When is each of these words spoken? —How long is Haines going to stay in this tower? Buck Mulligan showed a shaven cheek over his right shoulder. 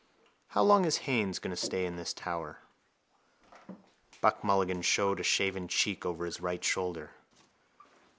—How 0.47 0.63
long 0.63 0.85
is 0.85 0.97
Haines 1.05 1.37
going 1.37 1.55
to 1.55 1.55
stay 1.55 1.85
in 1.85 1.95
this 1.95 2.11
tower? 2.11 2.57
Buck 4.19 4.43
Mulligan 4.43 4.81
showed 4.81 5.19
a 5.19 5.23
shaven 5.23 5.67
cheek 5.67 6.07
over 6.07 6.25
his 6.25 6.41
right 6.41 6.63
shoulder. 6.63 7.11